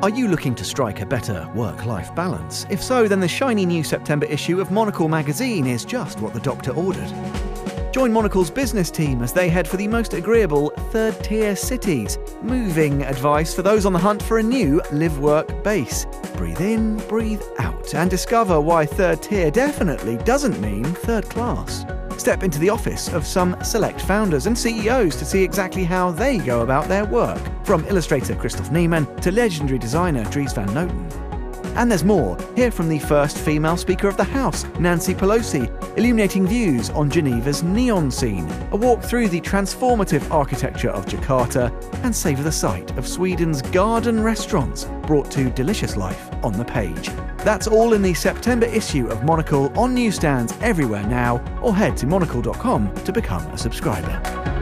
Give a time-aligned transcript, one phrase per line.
[0.00, 2.66] Are you looking to strike a better work life balance?
[2.70, 6.38] If so, then the shiny new September issue of Monocle magazine is just what the
[6.38, 7.12] doctor ordered.
[7.92, 12.16] Join Monocle's business team as they head for the most agreeable third tier cities.
[12.42, 16.06] Moving advice for those on the hunt for a new live work base.
[16.36, 21.84] Breathe in, breathe out, and discover why third tier definitely doesn't mean third class.
[22.28, 26.36] Step into the office of some select founders and CEOs to see exactly how they
[26.36, 31.10] go about their work, from illustrator Christoph Niemann to legendary designer Dries Van Noten.
[31.74, 32.36] And there's more.
[32.54, 37.62] Hear from the first female Speaker of the House, Nancy Pelosi, illuminating views on Geneva's
[37.62, 41.72] neon scene, a walk through the transformative architecture of Jakarta,
[42.04, 47.08] and savour the sight of Sweden's garden restaurants brought to delicious life on the page.
[47.38, 52.06] That's all in the September issue of Monocle on newsstands everywhere now, or head to
[52.06, 54.57] monocle.com to become a subscriber.